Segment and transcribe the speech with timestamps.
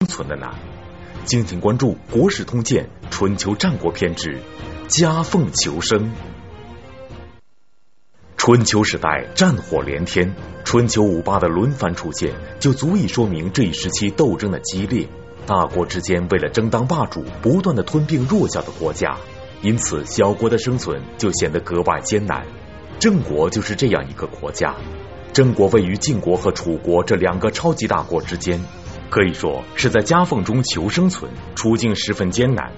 [0.00, 0.52] 生存的呢？
[1.24, 4.38] 敬请关注《国史通鉴·春秋战国篇》之
[4.88, 6.12] 夹缝求生。
[8.36, 10.34] 春秋时代战火连天，
[10.66, 15.08] 春秋五霸的轮番出现，就足以说明这一时期斗争的激烈。
[15.46, 19.16] 大国之间为了争当霸主，不断的吞并弱小的国家，
[19.62, 22.46] 因此小国的生存就显得格外艰难。
[22.98, 24.74] 郑国就是这样一个国家。
[25.32, 28.60] 郑国位于晋国和楚国这两个超级大国之间。
[29.10, 32.72] 可以说是在夹缝中求生存，处境十分艰难。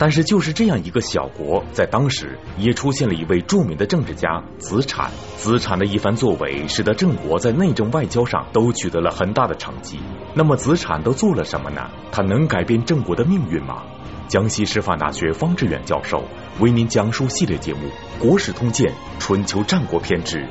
[0.00, 5.10] 但是就是这样一个小国，在当时也出现了一位著名的政治家子产。
[5.36, 9.98] 子产的一番作为，使得郑国在内政外交上都取得了很大的成绩。
[10.34, 11.90] 那么子产都做了什么呢？
[12.12, 13.82] 他能改变郑国的命运吗？
[14.28, 16.22] 江西师范大学方志远教授
[16.60, 17.80] 为您讲述系列节目
[18.24, 20.46] 《国史通鉴·春秋战国篇之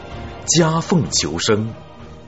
[0.45, 1.67] 夹缝求生》。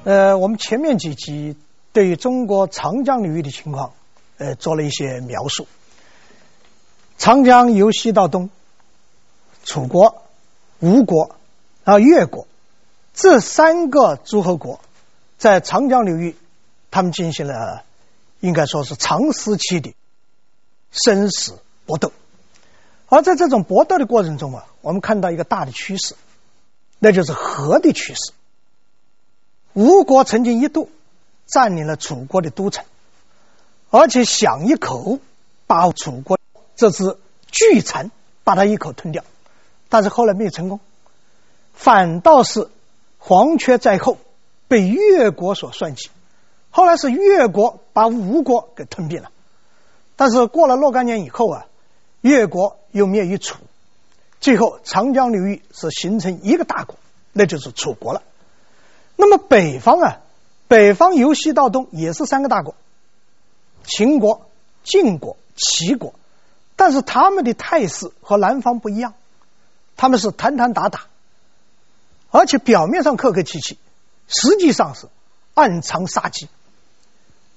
[0.06, 1.58] 呃，我们前面几集。
[1.92, 3.94] 对于中国长江流域的情况，
[4.38, 5.68] 呃，做了一些描述。
[7.18, 8.50] 长江由西到东，
[9.66, 10.24] 楚国、
[10.80, 11.36] 吴国，
[11.84, 12.48] 然后越国，
[13.14, 14.80] 这三个诸侯国，
[15.38, 16.36] 在长江流域，
[16.92, 17.84] 他们进行了
[18.40, 19.96] 应该说是长时期的
[20.92, 22.14] 生死搏斗。
[23.08, 26.16] 而在这种搏斗的过程中啊，我们看到一个大的趋势，
[27.00, 28.32] 那就是和的趋势。
[29.74, 30.88] 吴国曾经一度。
[31.52, 32.86] 占领了楚国的都城，
[33.90, 35.18] 而且想一口
[35.66, 36.38] 把楚国
[36.76, 38.12] 这只巨蚕
[38.44, 39.24] 把它一口吞掉，
[39.90, 40.80] 但是后来没有成功，
[41.74, 42.70] 反倒是
[43.18, 44.18] 黄雀在后，
[44.68, 46.12] 被越国所算计。
[46.70, 49.32] 后来是越国把吴国给吞并了，
[50.16, 51.66] 但是过了若干年以后啊，
[52.22, 53.58] 越国又灭于楚，
[54.40, 56.96] 最后长江流域是形成一个大国，
[57.34, 58.22] 那就是楚国了。
[59.16, 60.20] 那么北方啊。
[60.70, 62.76] 北方由西到东也是三个大国，
[63.84, 64.46] 秦国、
[64.84, 66.14] 晋国、齐国，
[66.76, 69.16] 但是他们的态势和南方不一样，
[69.98, 71.08] 他们是谈谈打打，
[72.30, 73.80] 而且表面上客客气气，
[74.28, 75.08] 实际上是
[75.56, 76.48] 暗藏杀机。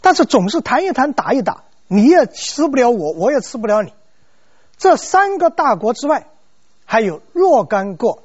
[0.01, 3.93] 但是总是谈一谈打一打，你也吃不了我，我也吃不了你。
[4.79, 6.29] 这三个大国之外，
[6.87, 8.23] 还有若干个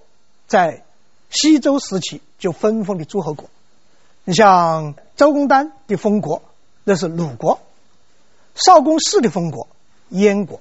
[0.47, 0.85] 在
[1.29, 3.49] 西周时期就分封的诸侯国。
[4.29, 6.41] 你像周公旦的封国，
[6.83, 7.59] 那是鲁国；
[8.55, 9.69] 少公氏的封国，
[10.09, 10.59] 燕国；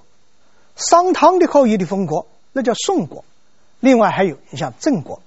[0.77, 3.25] 商汤的后裔的封国，那叫宋国。
[3.81, 5.21] 另外还有你像郑国、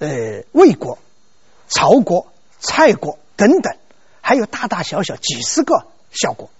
[0.00, 0.98] 呃魏国、
[1.66, 2.26] 曹国、
[2.58, 3.74] 蔡国等等，
[4.20, 6.50] 还有大大小小几十个小国。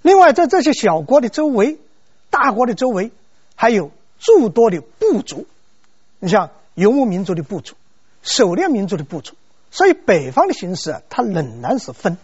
[0.00, 1.76] 另外，在这些小国的周围，
[2.30, 3.10] 大国的周围，
[3.56, 5.48] 还有诸多的部族。
[6.20, 7.74] 你像游牧民族的部族，
[8.22, 9.34] 狩猎民族的部族。
[9.74, 12.16] 所以北方的形势啊，它仍然是分。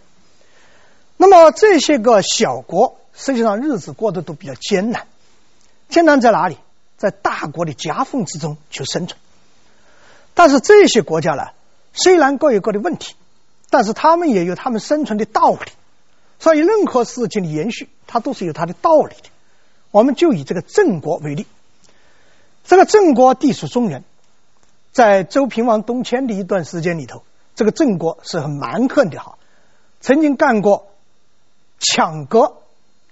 [1.17, 5.05] 那么这些个小国，实际上日子过得都比较艰难。
[5.89, 6.57] 艰难在哪里？
[6.95, 9.19] 在大国的夹缝之中去生存。
[10.33, 11.49] 但是这些国家呢，
[11.91, 13.15] 虽然各有各的问题，
[13.69, 15.71] 但是他们也有他们生存的道理。
[16.39, 19.29] 所以任何事情的延续，它都是有它的道理的。
[19.91, 21.45] 我们就以这个郑国为例，
[22.63, 24.05] 这个郑国地处中原，
[24.93, 27.23] 在周平王东迁的一段时间里头。
[27.61, 29.37] 这个郑国是很蛮横的哈，
[29.99, 30.87] 曾经干过
[31.77, 32.63] 抢夺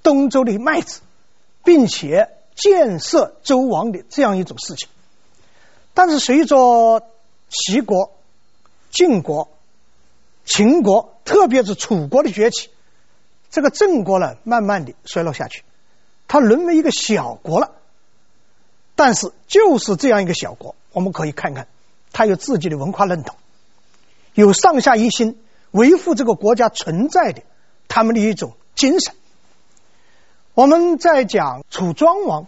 [0.02, 1.02] 东周的麦子，
[1.64, 4.90] 并且建设周王的这样一种事情。
[5.94, 7.04] 但是随着
[7.50, 8.12] 齐国、
[8.90, 9.50] 晋国、
[10.46, 12.72] 秦国，特别是楚国的崛起，
[13.52, 15.64] 这个郑国呢，慢慢的衰落下去，
[16.28, 17.74] 它沦为一个小国了。
[18.96, 21.68] 但是就是这样一个小国，我们可以看看，
[22.12, 23.36] 它有自己的文化认同。
[24.34, 25.40] 有上下一心
[25.72, 27.44] 维护这个国家存在的
[27.88, 29.13] 他们的一种精神。
[30.53, 32.47] 我们在讲楚庄王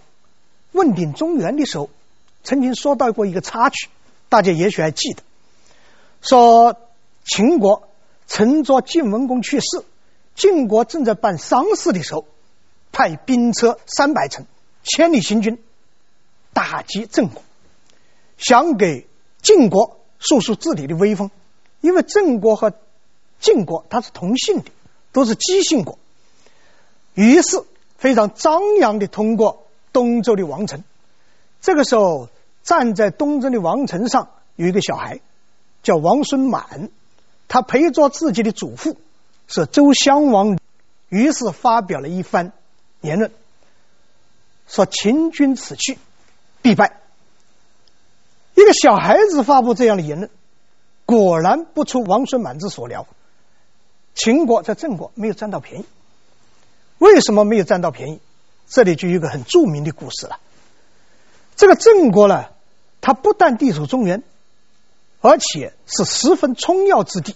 [0.72, 1.90] 问鼎中原的时候，
[2.44, 3.90] 曾经说到过一个插曲，
[4.30, 5.24] 大家也许还记得，
[6.22, 6.76] 说
[7.24, 7.88] 秦国
[8.28, 9.84] 趁着晋文公去世，
[10.36, 12.26] 晋国正在办丧事的时候，
[12.92, 14.46] 派兵车三百乘，
[14.84, 15.62] 千里行军，
[16.54, 17.42] 打击郑国，
[18.38, 19.08] 想给
[19.42, 21.32] 晋国树树自己的威风。
[21.82, 22.74] 因为郑国和
[23.40, 24.72] 晋国它是同姓的，
[25.12, 25.98] 都是姬姓国，
[27.16, 27.64] 于是
[27.98, 30.84] 非常张扬的通过东周的王城。
[31.60, 32.30] 这个时候
[32.64, 35.20] 站在东周的王城上有一个小孩，
[35.84, 36.90] 叫王孙满，
[37.48, 38.96] 他陪着自己的祖父
[39.48, 40.58] 是周襄王，
[41.10, 42.54] 于是发表了一番
[43.02, 43.32] 言论，
[44.68, 45.98] 说秦军此去
[46.62, 47.00] 必败。
[48.54, 50.30] 一个小孩子发布这样的言论。
[51.12, 53.06] 果然不出王孙满之所料，
[54.16, 55.86] 秦国在郑国没有占到便宜，
[57.00, 58.22] 为什么没有占到便宜？
[58.70, 60.40] 这里就有一个很著名的故事了。
[61.58, 62.46] 这个郑国呢，
[63.02, 64.24] 它不但地处中原，
[65.20, 67.36] 而且是十分重要之地，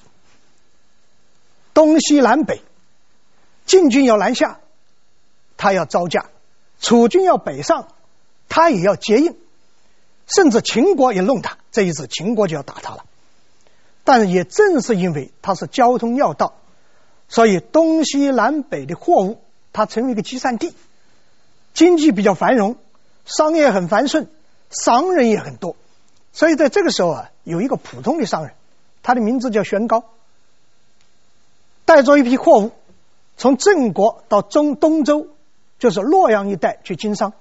[1.74, 2.62] 东西南北，
[3.66, 4.62] 晋军要南下，
[5.58, 6.30] 他要招架；
[6.80, 7.90] 楚军要北上，
[8.48, 9.36] 他也要接应。
[10.34, 13.06] 甚至秦国也弄他，这一次秦国就要打他了。
[14.06, 16.54] 但也正是因为它是交通要道，
[17.28, 19.42] 所以东西南北的货物，
[19.74, 20.74] 它成为一个集散地，
[21.74, 22.78] 经济比较繁荣，
[23.26, 24.28] 商业很繁盛，
[24.70, 25.76] 商人也很多。
[26.32, 28.54] 所以在这个时候啊，有一个普通的商人，
[29.02, 30.04] 他的名字叫玄高，
[31.86, 32.72] 带着一批货物，
[33.38, 35.28] 从郑国到中东周，
[35.80, 37.34] 就是洛阳一带去经商，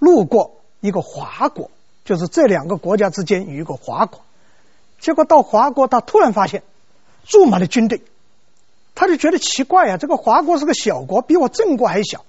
[0.00, 1.70] 路过一个华国，
[2.04, 4.22] 就是这两个国家之间有一个华国。
[4.98, 6.62] 结果到华国，他突然发现
[7.24, 8.02] 驻马的军队，
[8.94, 9.96] 他就觉得奇怪啊！
[9.98, 12.24] 这个华国是个小国，比我郑国还小，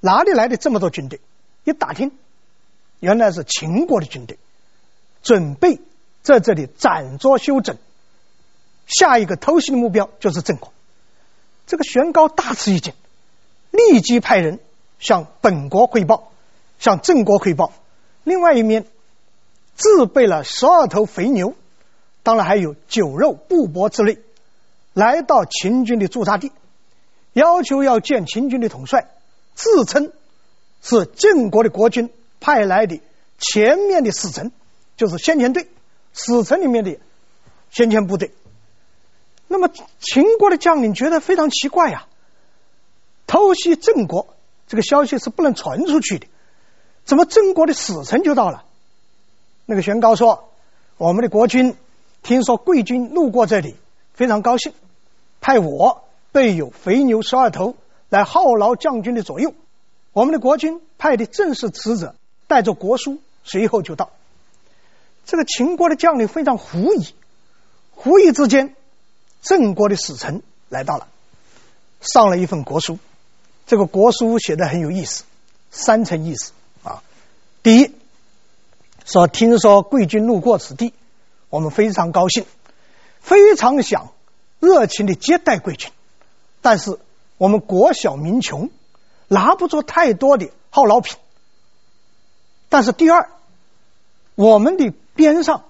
[0.00, 1.20] 哪里来的这么多军队？
[1.64, 2.12] 一打听，
[3.00, 4.38] 原来是秦国的军队，
[5.22, 5.80] 准备
[6.22, 7.76] 在这里暂作休整，
[8.86, 10.72] 下一个偷袭的目标就是郑国。
[11.66, 12.94] 这个玄高大吃一惊，
[13.70, 14.60] 立即派人
[14.98, 16.30] 向本国汇报，
[16.78, 17.72] 向郑国汇报。
[18.24, 18.86] 另外一面，
[19.74, 21.54] 自备了十二头肥牛。
[22.22, 24.18] 当然还有酒肉布帛之类，
[24.92, 26.52] 来到秦军的驻扎地，
[27.32, 29.08] 要求要见秦军的统帅，
[29.54, 30.12] 自称
[30.80, 33.00] 是郑国的国君派来的
[33.38, 34.52] 前面的使臣，
[34.96, 35.68] 就是先遣队，
[36.12, 36.96] 使臣里面的
[37.72, 38.32] 先遣部队。
[39.48, 42.06] 那么秦国的将领觉得非常奇怪呀，
[43.26, 44.36] 偷袭郑国
[44.68, 46.28] 这个消息是不能传出去的，
[47.04, 48.64] 怎么郑国的使臣就到了？
[49.66, 50.48] 那个玄高说
[50.98, 51.76] ：“我们的国君。”
[52.22, 53.76] 听说贵军路过这里，
[54.14, 54.72] 非常高兴，
[55.40, 57.76] 派我备有肥牛十二头
[58.08, 59.54] 来犒劳将军的左右。
[60.12, 62.14] 我们的国君派的正是使者，
[62.46, 64.10] 带着国书，随后就到。
[65.24, 67.14] 这个秦国的将领非常狐疑，
[67.90, 68.74] 狐疑之间，
[69.40, 71.08] 郑国的使臣来到了，
[72.00, 72.98] 上了一份国书。
[73.66, 75.24] 这个国书写的很有意思，
[75.70, 76.52] 三层意思
[76.82, 77.02] 啊。
[77.62, 77.92] 第一，
[79.04, 80.92] 说听说贵军路过此地。
[81.52, 82.46] 我们非常高兴，
[83.20, 84.14] 非常想
[84.58, 85.90] 热情的接待贵军，
[86.62, 86.98] 但是
[87.36, 88.70] 我们国小民穷，
[89.28, 91.18] 拿不出太多的犒劳品。
[92.70, 93.28] 但是第二，
[94.34, 95.64] 我们的边上，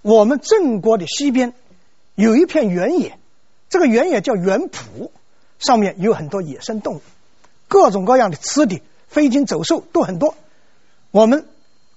[0.00, 1.52] 我们郑国的西边
[2.14, 3.18] 有一片原野，
[3.68, 5.10] 这个原野叫原圃，
[5.58, 7.02] 上面有很多野生动物，
[7.68, 10.34] 各种各样的吃的，飞禽走兽都很多。
[11.10, 11.46] 我们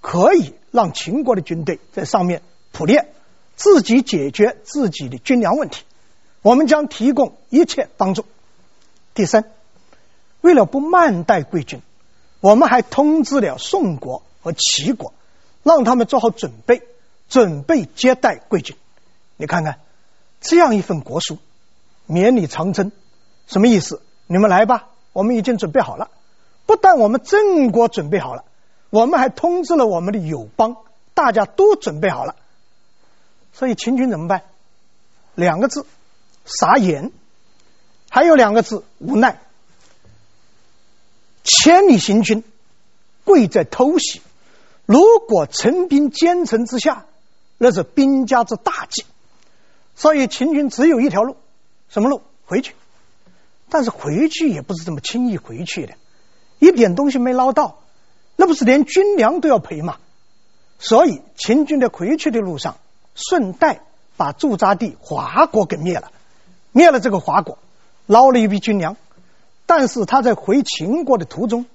[0.02, 2.42] 可以让秦国的军队在上面
[2.72, 3.08] 捕猎。
[3.62, 5.84] 自己解决自己的军粮问题，
[6.42, 8.24] 我们将提供一切帮助。
[9.14, 9.52] 第三，
[10.40, 11.80] 为了不慢待贵军，
[12.40, 15.14] 我们还通知了宋国和齐国，
[15.62, 16.82] 让他们做好准备，
[17.28, 18.74] 准备接待贵军。
[19.36, 19.78] 你看看
[20.40, 21.38] 这样一份国书，
[22.06, 22.90] 绵里藏针，
[23.46, 24.02] 什么意思？
[24.26, 26.10] 你们来吧，我们已经准备好了。
[26.66, 28.42] 不但我们郑国准备好了，
[28.90, 30.78] 我们还通知了我们的友邦，
[31.14, 32.34] 大家都准备好了。
[33.52, 34.42] 所以秦军怎么办？
[35.34, 35.86] 两个字：
[36.44, 37.10] 傻眼。
[38.10, 39.40] 还有两个字：无奈。
[41.44, 42.44] 千里行军，
[43.24, 44.20] 贵在偷袭。
[44.84, 47.06] 如果陈兵坚城之下，
[47.58, 49.04] 那是兵家之大忌。
[49.94, 51.36] 所以秦军只有一条路，
[51.88, 52.22] 什么路？
[52.44, 52.74] 回去。
[53.70, 55.94] 但是回去也不是这么轻易回去的，
[56.58, 57.78] 一点东西没捞到，
[58.36, 59.96] 那不是连军粮都要赔吗？
[60.78, 62.76] 所以秦军在回去的路上。
[63.14, 63.80] 顺带
[64.16, 66.12] 把驻扎地华国给灭了，
[66.72, 67.58] 灭了这个华国，
[68.06, 68.96] 捞了一笔军粮。
[69.66, 71.66] 但是他在回秦国的途中，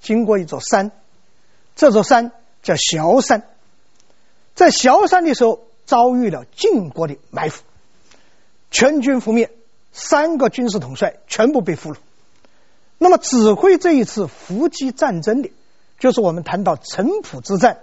[0.00, 0.90] 经过一座山，
[1.74, 3.44] 这座山叫崤山。
[4.54, 7.62] 在崤山的时候，遭遇了晋国的埋伏，
[8.70, 9.50] 全军覆灭，
[9.92, 11.96] 三个军事统帅全部被俘虏。
[12.98, 15.50] 那么指挥这一次伏击战争的，
[15.98, 17.80] 就是我们谈到城濮之战。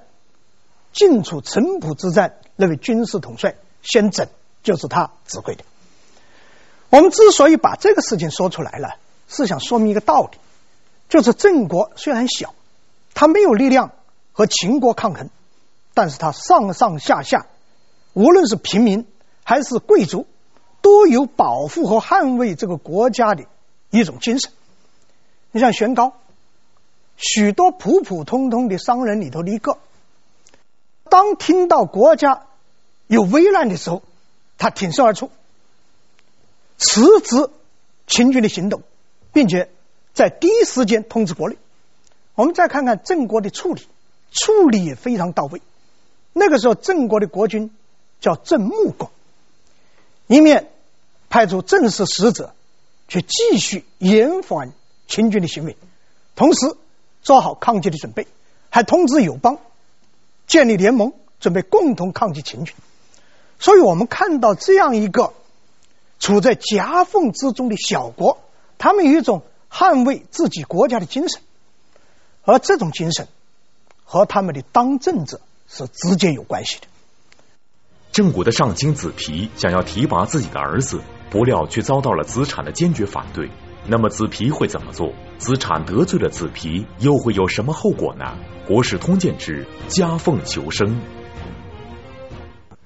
[0.92, 4.28] 晋楚城濮之战，那位军事统帅先整
[4.62, 5.64] 就是他指挥的。
[6.90, 10.38] 我们之所以把这个事情说出来了，是想说明一个道理，
[11.10, 12.54] 就是郑国虽然小，
[13.16, 13.92] 他没有力量
[14.32, 15.30] 和秦国抗衡，
[15.96, 17.48] 但是他上上下下，
[18.14, 19.08] 无论是平民
[19.44, 20.28] 还是贵族，
[20.82, 23.46] 都有保护和捍卫这个国家的
[23.90, 24.52] 一种精神。
[25.52, 26.14] 你像玄高，
[27.18, 29.80] 许多普普通通的商人里头的一个。
[31.14, 32.48] 当听到国家
[33.06, 34.02] 有危难的时候，
[34.58, 35.30] 他挺身而出，
[36.80, 37.52] 辞职
[38.08, 38.82] 秦军的行动，
[39.32, 39.70] 并且
[40.16, 41.58] 在第一时间通知国内。
[42.34, 43.88] 我们再看看郑国的处理，
[44.32, 45.62] 处理也非常到位。
[46.34, 47.70] 那个时候，郑国的国君
[48.20, 49.12] 叫郑穆公，
[50.26, 50.72] 一面
[51.30, 52.56] 派出正式使者
[53.08, 54.72] 去继续延缓
[55.08, 55.78] 秦军的行为，
[56.36, 56.76] 同时
[57.22, 58.26] 做好抗击的准备，
[58.72, 59.60] 还通知友邦
[60.48, 62.76] 建立联盟，准备共同抗击秦军。
[63.60, 65.34] 所以我们看到这样一个
[66.20, 68.38] 处在夹缝之中的小国，
[68.78, 71.42] 他们有一种捍卫自己国家的精神。
[72.44, 73.28] 而这种精神
[74.04, 76.88] 和他们的当政者是直接有关系的。
[78.12, 83.50] 郑国的上卿子皮想要提拔自己的儿子，不料却遭到了子产的坚决反对。
[83.86, 85.14] 那么子皮会怎么做？
[85.38, 88.38] 子产得罪了子皮，又会有什么后果呢？
[88.66, 91.02] 国史通鉴之夹缝求生。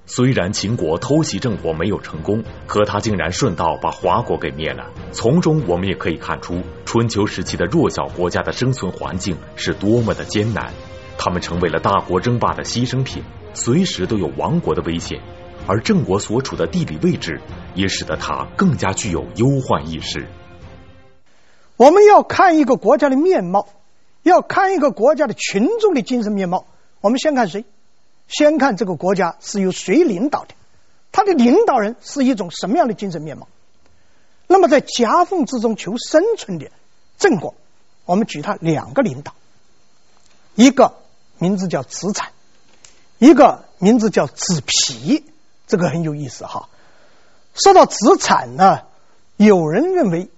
[0.06, 4.86] 虽然秦国偷袭郑国没有成功，可他竟然顺道把华国给灭了。
[5.12, 10.72] 从中我们也可以看出，春秋时期的弱小国家的生存环境是多么的艰难。
[11.18, 15.20] 他们成为了大国争霸的牺牲品，随时都有亡国的危险。
[15.66, 17.38] 而郑国所处的地理位置，
[17.74, 20.26] 也使得他更加具有忧患意识。
[21.78, 23.68] 我们要看一个国家的面貌，
[24.24, 26.66] 要看一个国家的群众的精神面貌，
[27.00, 27.64] 我们先看谁？
[28.26, 30.54] 先看这个国家是由谁领导的，
[31.12, 33.46] 他的领导人是一种什么样的精神面貌？
[34.48, 36.70] 那么在夹缝之中求生存的
[37.16, 37.54] 郑国，
[38.06, 39.34] 我们举他两个领导，
[40.56, 40.94] 一个
[41.38, 42.32] 名字叫子产，
[43.18, 45.24] 一个名字叫子皮，
[45.68, 46.68] 这个很有意思哈。
[47.54, 48.80] 说到子产呢，
[49.36, 50.28] 有人认为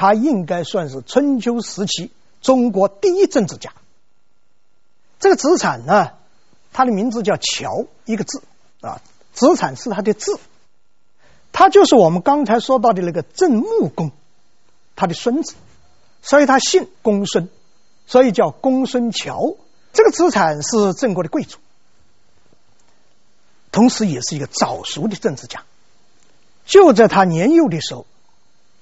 [0.00, 3.74] 他应该算是春秋时期中国第一政治家。
[5.18, 6.12] 这个子产呢？
[6.72, 8.42] 他的名字叫乔，一个字
[8.80, 9.02] 啊，
[9.34, 10.40] 子产是他的字，
[11.52, 14.10] 他就是我们刚才说到的那个郑穆公，
[14.96, 15.52] 他的孙子，
[16.22, 17.50] 所以他姓公孙，
[18.06, 19.54] 所以叫公孙乔。
[19.92, 21.58] 这个子产是郑国的贵族，
[23.70, 25.64] 同时也是一个早熟的政治家。
[26.64, 28.06] 就在他年幼的时候，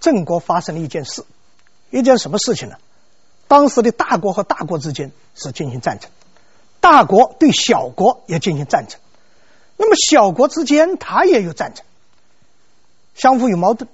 [0.00, 1.24] 郑国发生了一件事，
[1.90, 2.76] 一件什么事情呢？
[3.46, 6.10] 当时的大国和大国之间是进行战争。
[6.80, 9.00] 大国对小国也进行战争，
[9.76, 11.84] 那么小国之间他也有战争，
[13.14, 13.90] 相互有矛盾，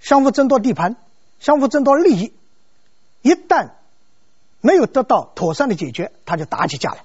[0.00, 0.96] 相互争夺地盘，
[1.40, 2.32] 相互争夺利益。
[3.22, 3.70] 一旦
[4.60, 7.04] 没有得到妥善的解决，他就打起架来。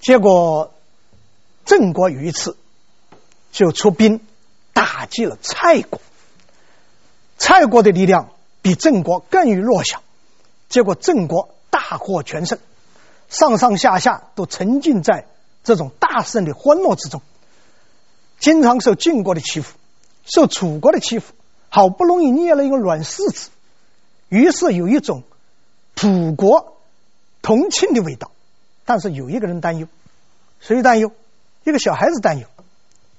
[0.00, 0.72] 结果
[1.64, 2.56] 郑国有一次
[3.52, 4.20] 就出兵
[4.72, 6.00] 打击了蔡国，
[7.36, 8.30] 蔡国的力量
[8.62, 10.02] 比郑国更于弱小，
[10.68, 12.58] 结果郑国大获全胜。
[13.28, 15.26] 上上下下都沉浸在
[15.64, 17.22] 这种大胜的欢乐之中，
[18.38, 19.76] 经常受晋国的欺负，
[20.24, 21.32] 受楚国的欺负，
[21.68, 23.50] 好不容易捏了一个软柿子，
[24.28, 25.22] 于是有一种
[25.94, 26.76] 普国
[27.42, 28.30] 同庆的味道。
[28.84, 29.88] 但是有一个人担忧，
[30.60, 31.10] 谁担忧？
[31.64, 32.46] 一个小孩子担忧，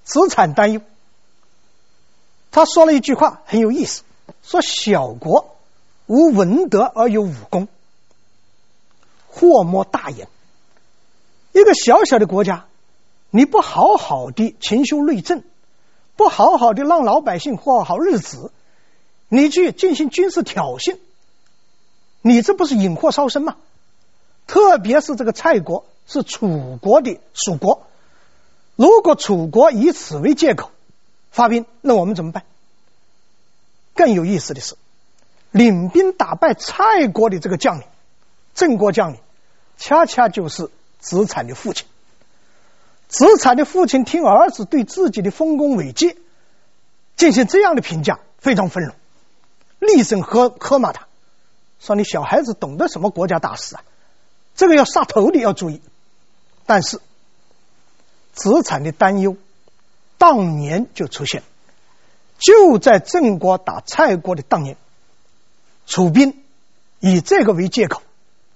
[0.03, 0.81] 子产担忧。
[2.55, 4.03] 他说了一句话很有意思，
[4.41, 5.57] 说小国
[6.05, 7.67] 无文德而有武功。
[9.27, 10.29] 祸莫大焉。
[11.51, 12.63] 一个小小的国家，
[13.29, 15.43] 你不好好的勤修内政，
[16.15, 18.53] 不好好的让老百姓过好日子，
[19.27, 20.97] 你去进行军事挑衅，
[22.21, 23.57] 你这不是引祸烧身吗？
[24.47, 27.85] 特别是这个蔡国是楚国的属国，
[28.77, 30.71] 如果楚国以此为借口
[31.35, 32.45] 发兵，那我们怎么办？
[33.93, 34.77] 更有意思的是，
[35.51, 37.85] 领兵打败蔡国的这个将领，
[38.53, 39.19] 郑国将领。
[39.77, 41.85] 恰恰就是子产的父亲。
[43.09, 46.17] 子产的父亲听儿子对自己的丰功伟绩
[47.17, 48.93] 进行这样的评价，非常愤怒，
[49.79, 51.05] 厉声喝喝骂他，
[51.81, 53.83] 说：“你小孩子懂得什么国家大事啊？
[54.55, 55.81] 这个要杀头的，要注意。”
[56.65, 57.01] 但是
[58.33, 59.35] 子产的担忧
[60.17, 61.43] 当年就出现，
[62.39, 64.77] 就在郑国打蔡国的当年，
[65.85, 66.41] 楚兵
[66.99, 68.01] 以这个为借口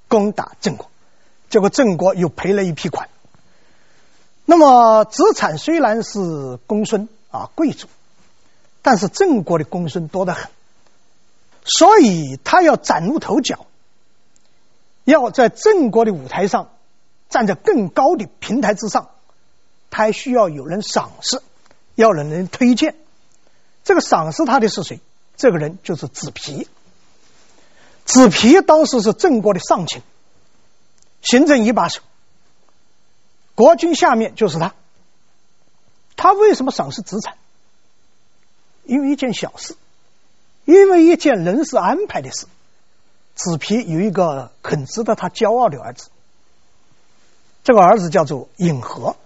[0.07, 0.89] 攻打郑国。
[1.49, 3.09] 结果郑国又赔了一批款。
[4.45, 7.87] 那么子产虽然是公孙啊贵族，
[8.81, 10.49] 但是郑国的公孙多得很，
[11.63, 13.65] 所以他要崭露头角，
[15.03, 16.69] 要在郑国的舞台上
[17.29, 19.09] 站在更高的平台之上，
[19.91, 21.41] 他还需要有人赏识，
[22.01, 22.95] 要人人推荐。
[23.83, 25.01] 这个赏识他的是谁？
[25.35, 26.67] 这个人就是子皮。
[28.05, 30.01] 子皮当时是郑国的上卿。
[31.21, 32.01] 行政一把手，
[33.53, 34.73] 国君下面就是他。
[36.15, 37.35] 他为什么赏识子产？
[38.85, 39.75] 因为一件小事，
[40.63, 42.47] 因为一件人事安排的事，
[43.35, 46.09] 子皮有一个很值得他骄傲的儿子，
[47.65, 49.17] 这个儿子叫做尹和，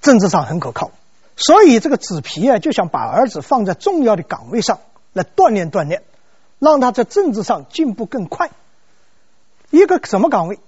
[0.00, 0.90] 政治上很可靠，
[1.36, 4.80] 所以这个子皮啊就想把儿子放在重要的岗位上
[5.12, 6.02] 来锻炼锻炼，
[6.58, 8.50] 让他在政治上进步更快。
[9.70, 10.58] 一个什么岗位？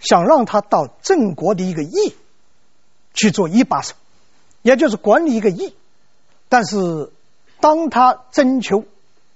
[0.00, 2.14] 想让他到郑国的一个邑
[3.14, 3.94] 去做一把手，
[4.60, 5.74] 也就是管理一个邑。
[6.50, 7.10] 但是
[7.60, 8.84] 当他征求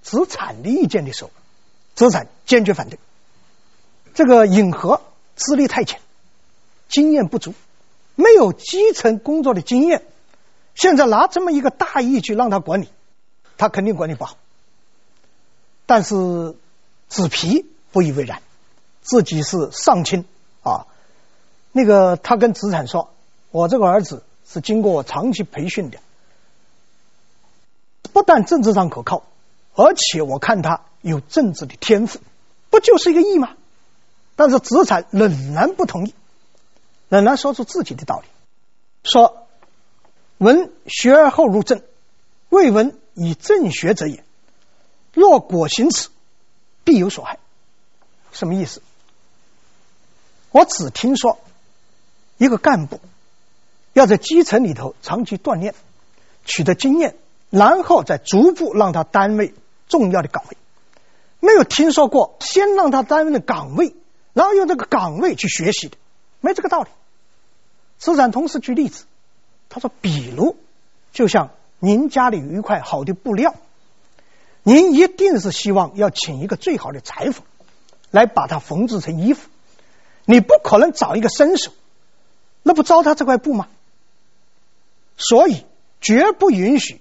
[0.02, 1.30] 子产的意见的时候，
[1.94, 2.98] 子产坚决反对。
[4.14, 5.00] 这个尹和
[5.36, 6.00] 资历太浅，
[6.88, 7.54] 经验不足，
[8.14, 10.02] 没有基层工作的经验，
[10.78, 12.88] 现在拿这么一个大义去让他管理，
[13.56, 14.36] 他肯定管理不好。
[15.86, 16.54] 但是
[17.08, 18.40] 子皮不以为然，
[19.02, 20.24] 自己是上卿。
[20.62, 20.86] 啊，
[21.72, 23.10] 那个他跟子产说
[23.50, 25.98] ：“我这个儿子是经过我长期培训的，
[28.12, 29.24] 不但政治上可靠，
[29.74, 32.20] 而且我看他有政治的天赋，
[32.70, 33.56] 不就是一个义吗？”
[34.36, 36.14] 但是子产仍然不同意，
[37.08, 38.26] 仍然说出自己的道理，
[39.02, 39.47] 说
[40.38, 41.82] ：“闻学而后入政，
[42.48, 44.24] 未闻以政学者也。
[45.12, 46.08] 若果行此，
[46.84, 47.38] 必有所害。”
[48.32, 48.82] 什么意思？
[50.50, 51.38] 我只听说，
[52.36, 53.00] 一个干部
[53.92, 55.74] 要在基层里头长期锻炼，
[56.44, 57.16] 取得经验，
[57.50, 59.52] 然后再逐步让他担任
[59.88, 60.56] 重要的岗位。
[61.40, 63.94] 没有听说过先让他担任的岗位，
[64.32, 65.96] 然后用这个岗位去学习的，
[66.40, 66.88] 没这个道理。
[67.98, 69.04] 子产同时举例子，
[69.68, 70.56] 他说：“比如，
[71.12, 73.54] 就像您家里有一块好的布料，
[74.62, 77.44] 您一定是希望要请一个最好的裁缝
[78.10, 79.48] 来把它缝制成衣服。”
[80.30, 81.72] 你不可能找一个生手，
[82.62, 83.66] 那不糟蹋这块布吗？
[85.16, 85.64] 所以
[86.02, 87.00] 绝不允许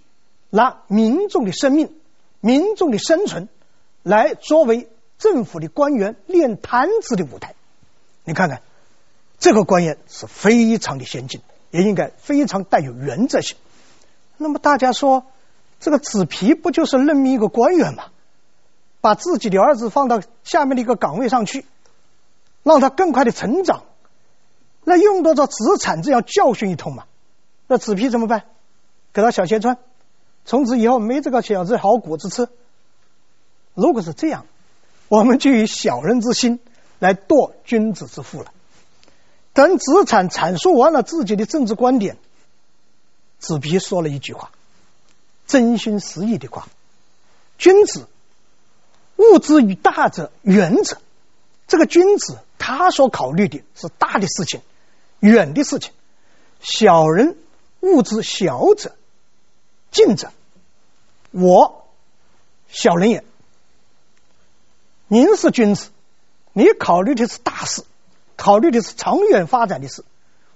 [0.50, 1.94] 拿民众的生命、
[2.40, 3.50] 民众的生存
[4.02, 7.54] 来作为政府的官员练摊子的舞台。
[8.24, 8.62] 你看看，
[9.40, 11.42] 这个官员是非常的先进，
[11.78, 13.56] 也应该非常带有原则性。
[14.38, 15.26] 那么大家说，
[15.80, 18.06] 这个子皮不就是任命一个官员吗？
[19.00, 21.66] 把自己的儿子放到下面的一个岗位上去。
[22.64, 23.84] 让他更快的成长，
[24.84, 27.06] 那用得着子产这样教训一通吗？
[27.68, 28.44] 那子皮怎么办？
[29.14, 29.78] 给他小鞋穿，
[30.46, 32.50] 从此以后没这个小子好果子吃。
[33.74, 34.46] 如果是这样，
[35.08, 36.60] 我们就以小人之心
[37.00, 38.52] 来度君子之腹了。
[39.58, 42.20] 等子产阐述完了自己的政治观点，
[43.40, 44.52] 子皮说了一句话，
[45.48, 46.68] 真心实意的话：
[47.58, 48.08] 君子
[49.16, 51.02] 务之于大者远者。
[51.68, 52.38] 这个君子。
[52.60, 54.62] 他所考虑的是大的事情，
[55.20, 55.94] 远的事情。
[56.60, 57.38] 小人
[57.80, 58.96] 务之小者，
[59.90, 60.34] 近者。
[61.32, 61.88] 我
[62.68, 63.24] 小人也。
[65.08, 65.90] 您是君子，
[66.52, 67.84] 你考虑的是大事，
[68.38, 70.06] 考虑的是长远发展的事。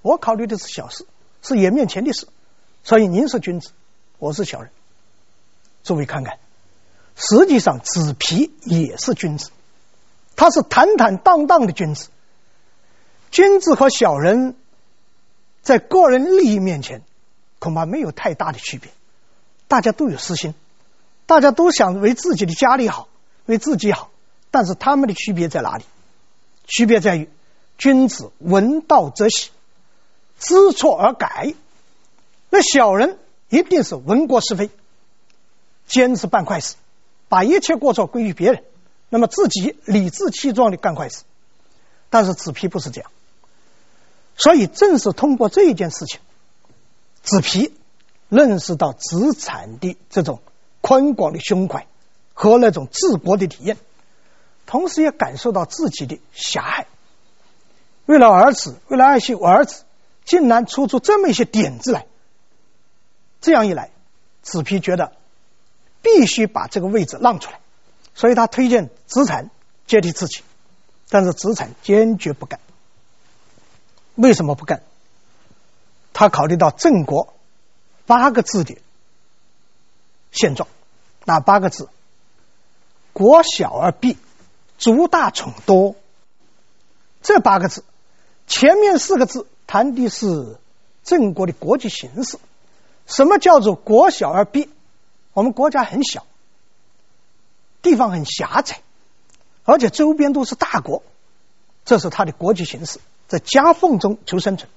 [0.02, 1.06] 我考虑的是小事，
[1.42, 2.28] 是眼面前的事。
[2.84, 3.72] 所以您是君子，
[4.18, 4.72] 我是小人。
[5.84, 6.38] 诸位看看，
[7.16, 9.50] 实际上子皮也是君子。
[10.36, 12.08] 他是坦坦荡荡的君子，
[13.30, 14.56] 君子和小人
[15.62, 17.02] 在个人利益面前
[17.60, 18.92] 恐怕没有太大的区别，
[19.68, 20.56] 大家都有私心，
[21.26, 23.08] 大家都想为自己的家里好，
[23.46, 24.10] 为自己好，
[24.50, 25.84] 但是他们的区别在哪里？
[26.66, 27.30] 区别在于，
[27.78, 29.50] 君子闻道则喜，
[30.40, 31.54] 知错而改，
[32.50, 33.18] 那小人
[33.50, 34.70] 一定是闻过是非，
[35.88, 36.76] 坚持办坏事，
[37.28, 38.64] 把一切过错归于别人。
[39.10, 41.24] 那么自己理直气壮的干坏事，
[42.10, 43.12] 但是子皮不是这样，
[44.38, 46.22] 所以正是通过这一件事情，
[47.22, 47.74] 子皮
[48.30, 50.42] 认识到子产的这种
[50.80, 51.88] 宽广的胸怀
[52.34, 53.78] 和那种治国的体验，
[54.66, 56.88] 同时也感受到自己的狭隘。
[58.12, 59.86] 为了儿子，为了爱惜我儿子，
[60.26, 62.08] 竟然出出这么一些点子来。
[63.40, 63.90] 这样一来，
[64.42, 65.14] 子皮觉得
[66.02, 67.62] 必须把这个位置让出来。
[68.14, 69.50] 所以他推荐子产
[69.88, 70.44] 接替自己，
[71.08, 72.60] 但是子产坚决不干。
[74.16, 74.84] 为什么不干？
[76.12, 77.34] 他考虑到郑国
[78.06, 78.78] 八个字的
[80.34, 80.68] 现状，
[81.24, 81.88] 哪八个字？
[83.14, 84.18] 国小而弊，
[84.78, 85.96] 族大宠多。
[87.22, 87.86] 这八个字，
[88.52, 90.58] 前面四个字谈的是
[91.06, 92.38] 郑国的国际形势。
[93.08, 94.68] 什么叫做国小而弊？
[95.32, 96.26] 我们国家很小。
[97.82, 98.82] 地方很狭窄，
[99.64, 101.02] 而且周边都是大国，
[101.86, 104.70] 这是他的国际形势，在夹缝中求生存。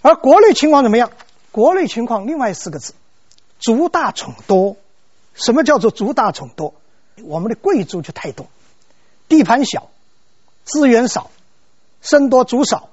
[0.00, 1.12] 而国内情况怎么样？
[1.52, 2.94] 国内情况另外四个字：
[3.58, 4.78] 族大宠多，
[5.34, 6.72] 什么叫做族大宠多？
[7.22, 8.46] 我们的贵族就太多，
[9.28, 9.90] 地盘小，
[10.64, 11.30] 资源少，
[12.00, 12.90] 僧多粥少，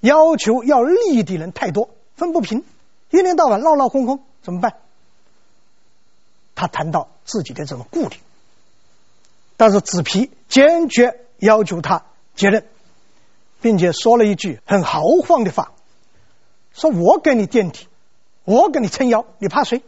[0.00, 2.64] 要求要利的人太多，分不平，
[3.10, 4.76] 一天到晚闹闹哄哄，怎么办？
[6.54, 8.16] 他谈到自己的这种顾虑，
[9.56, 12.66] 但是子皮坚决要求他接任，
[13.60, 15.72] 并且说了一句很豪放的话
[16.74, 17.86] ：“说我给你垫底，
[18.44, 19.82] 我给你撑腰，你怕谁？”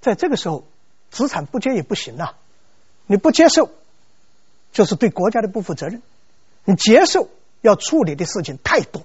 [0.00, 0.64] 在这个时候，
[1.10, 2.34] 子产不接也不行啊！
[3.06, 3.70] 你不接受，
[4.72, 6.00] 就是对国家的不负责任；
[6.64, 7.28] 你接受，
[7.60, 9.02] 要处理的事情太多，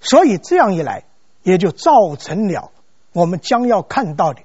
[0.00, 1.04] 所以这样一来，
[1.42, 2.72] 也就造成了
[3.12, 4.42] 我们将要看到的。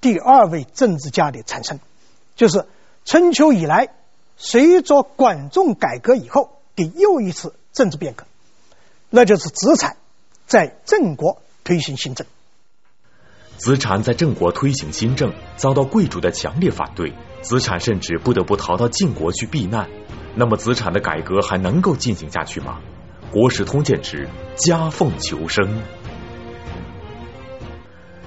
[0.00, 1.80] 第二位政治家的产生，
[2.36, 2.66] 就是
[3.04, 3.88] 春秋以来，
[4.36, 8.24] 随着管仲改革以后的又一次政治变革，
[9.10, 9.96] 那就是子产
[10.46, 12.26] 在郑国推行新政。
[13.56, 19.88] 子产在郑国推行新政，遭到贵族的强烈反对，子产甚至不得不逃到晋国去避难。
[20.34, 22.78] 那么，子产的改革还能够进行下去吗？
[23.30, 25.80] 国史通鉴之夹缝求生。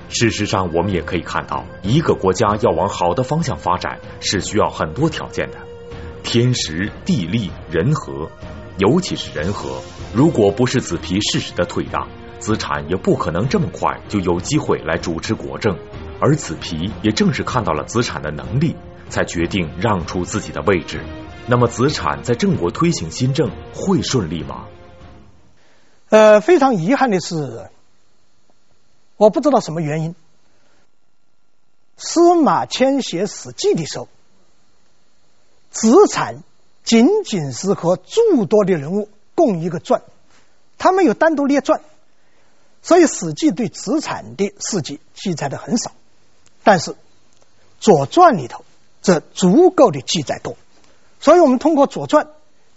[0.09, 5.57] 事实上，我们也可以看到，一个国家要往好的方向发展，是需要很多条件的：
[6.21, 8.29] 天时、地利、人和，
[8.77, 9.81] 尤其是人和。
[10.13, 15.77] 如果不是子皮适时的退让，子产也不可能这么快就有机会来主持国政。
[16.19, 18.75] 而子皮也正是看到了子产的能力，
[19.11, 21.05] 才决定让出自己的位置。
[21.47, 24.67] 那么，子产在郑国推行新政会顺利吗？
[26.09, 27.69] 呃，非常遗憾的是。
[29.17, 30.15] 我不知道什么原因。
[31.95, 34.07] 司马迁写《史记》的时候，
[35.69, 36.41] 子产
[36.83, 40.01] 仅仅是和诸多的人物共一个传，
[40.79, 41.81] 他没有单独列传，
[42.81, 45.91] 所以《史记》对子产的事迹记载的很少。
[46.63, 46.91] 但是
[47.79, 48.65] 《左传》里头
[49.01, 50.55] 这足够的记载多，
[51.19, 52.25] 所以我们通过《左传》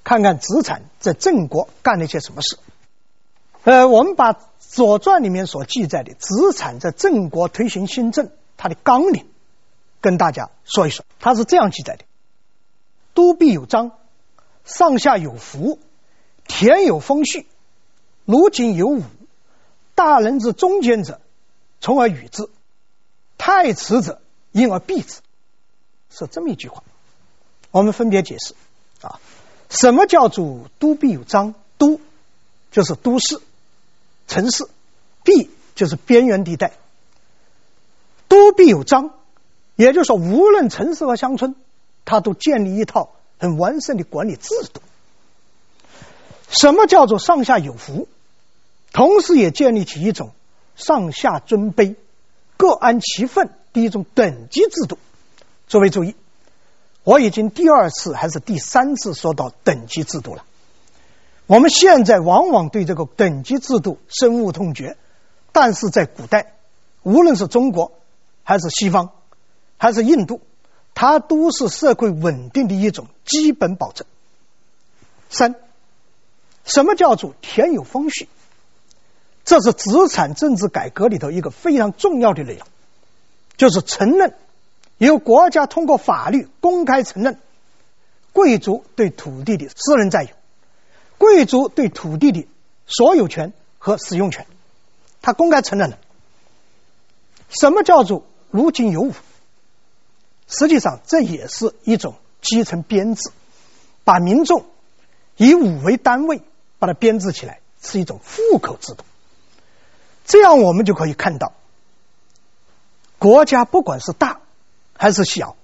[0.02, 2.58] 看看子产在郑国干了一些什么事。
[3.64, 4.34] 呃，我们把。
[4.76, 9.24] 《左传》里面所记载的子产在郑国推行新政，他的纲领，
[10.00, 11.04] 跟大家说一说。
[11.20, 12.04] 他是这样记载的：
[13.12, 13.92] 都必有章，
[14.64, 15.78] 上下有服，
[16.48, 17.46] 田有封序，
[18.24, 19.02] 芦井有伍，
[19.94, 21.20] 大人之中间者，
[21.80, 22.46] 从而与之；
[23.38, 25.20] 太迟者，因而避之。
[26.16, 26.83] 是这么一句话。
[27.70, 28.55] 我们分别解释
[29.00, 29.20] 啊，
[29.68, 31.55] 什么叫做都必有章？
[31.77, 32.00] 都
[32.70, 33.40] 就是都市。
[34.27, 34.66] 城市，
[35.22, 36.72] 必就是边缘地带，
[38.27, 39.11] 都必有章，
[39.77, 41.55] 也就是说，无论城市和乡村，
[42.07, 44.81] 它都建立一套很完善的管理制度。
[46.48, 48.09] 什么叫做上下有服？
[48.92, 50.31] 同时也建立起一种
[50.74, 51.96] 上下尊卑、
[52.57, 54.96] 各安其分的一种等级制度。
[55.66, 56.14] 诸位注意，
[57.03, 60.44] 我已经第二次还是第三次说到等级制度了。
[61.46, 64.96] 我们现在往往对这个等级制度深恶痛绝，
[65.53, 66.55] 但是在古代，
[67.03, 67.92] 无论是中国，
[68.42, 69.11] 还是西方，
[69.77, 70.40] 还是印度，
[70.94, 74.07] 它都是社会稳定的一种基本保证。
[75.29, 75.57] 三，
[76.64, 78.29] 什么叫做田有封序？
[79.44, 82.66] 这是资产政治改革里头一个非常重要的内容，
[83.59, 84.35] 就是承认
[84.98, 87.38] 由国家通过法律公开承认
[88.33, 90.30] 贵族对土地的私人占有。
[91.18, 92.48] 贵族对土地的
[92.87, 94.46] 所有权和使用权，
[95.22, 95.98] 他公开承认了。
[97.48, 99.12] 什么叫做如今有伍？
[100.48, 103.30] 实际上，这也是一种基层编制，
[104.04, 104.66] 把民众
[105.37, 106.42] 以伍为单位，
[106.78, 109.04] 把它编制起来，是一种户口制度。
[110.26, 111.52] 这样，我们就可以看到，
[113.18, 114.40] 国家不管是大
[115.05, 115.57] 还是小，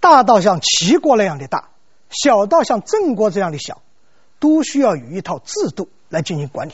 [0.00, 1.68] 大到像齐国那样的大，
[2.10, 3.80] 小到像郑国这样的小。
[4.40, 6.72] 都需要有一套制度来进行管理。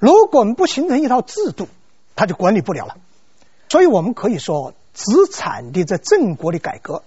[0.00, 1.68] 如果我们不形成一套制度，
[2.16, 2.96] 他就管理不了了。
[3.68, 7.04] 所以我们可以说，子产的在郑国的改革，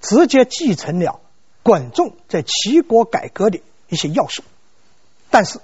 [0.00, 1.18] 直接继承了
[1.64, 4.44] 管仲在齐国改革的一些要素。
[5.32, 5.58] 但是，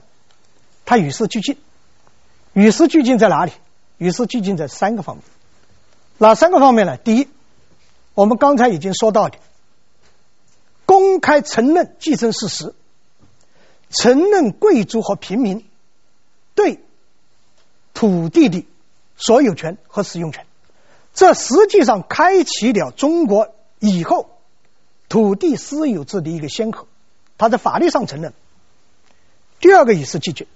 [0.85, 1.57] 他与时俱进。
[2.55, 3.53] 与时俱进在哪里？
[3.99, 5.25] 与时俱进在三个方面。
[6.17, 6.97] 哪三个方面呢？
[6.97, 7.29] 第一，
[8.19, 9.39] 我们刚才已经说到的，
[10.87, 12.75] 公开承认继承事实。
[13.91, 15.65] 承认贵族和平民
[16.57, 16.81] 对
[17.95, 18.67] 土地的
[19.17, 20.47] 所有权和使用权，
[21.15, 24.29] 这实际上开启了中国以后
[25.09, 26.89] 土地私有制的一个先河。
[27.39, 28.35] 他在法律上承认。
[29.61, 30.49] 第二个与时俱进，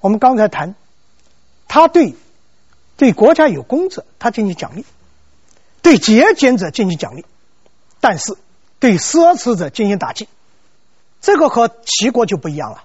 [0.00, 0.74] 我们刚才谈，
[1.68, 2.16] 他对
[2.96, 4.82] 对国家有功者，他进行奖励；
[5.86, 7.24] 对节俭者进行奖励，
[8.00, 8.36] 但是
[8.80, 10.26] 对奢侈者进行打击。
[11.20, 12.82] 这个和齐国就不一样了。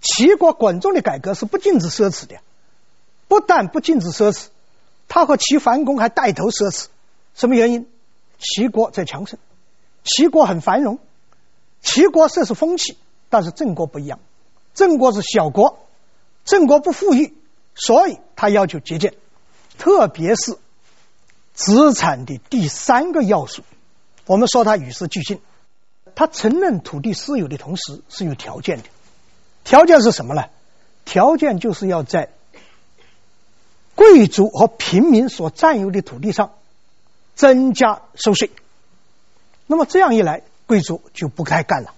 [0.00, 2.40] 齐国管仲的改革是不禁止奢侈的，
[3.28, 4.46] 不但不禁止奢侈，
[5.06, 6.86] 他和齐桓公还带头奢侈。
[7.36, 7.88] 什么原因？
[8.40, 9.38] 齐国在强盛，
[10.02, 10.98] 齐国很繁荣，
[11.80, 12.98] 齐国这是风气，
[13.30, 14.18] 但是郑国不一样。
[14.74, 15.78] 郑国是小国，
[16.44, 17.34] 郑国不富裕，
[17.76, 19.14] 所以他要求节俭，
[19.78, 20.58] 特别是
[21.56, 23.64] 资产的第三个要素，
[24.26, 25.40] 我们说它与时俱进。
[26.14, 28.84] 他承认土地私有的同时是有条件的，
[29.64, 30.44] 条件是什么呢？
[31.04, 32.30] 条件就是要在
[33.94, 36.52] 贵族和平民所占有的土地上
[37.34, 38.50] 增加收税。
[39.66, 41.94] 那么这样一来，贵族就不该干了。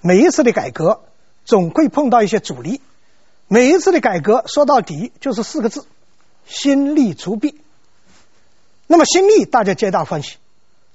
[0.00, 1.02] 每一次的改革
[1.44, 2.80] 总会碰到一些阻力，
[3.48, 5.86] 每一次的改革说到底就是四个字：
[6.46, 7.60] 新力除弊。
[8.86, 10.36] 那么新利大家皆大欢喜，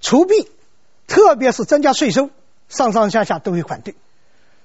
[0.01, 0.49] 除弊。
[1.07, 2.29] 特别是增加税收，
[2.67, 3.95] 上上下下都会反对。